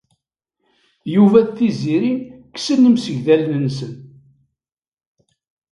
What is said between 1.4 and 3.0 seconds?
d Tiziri kksen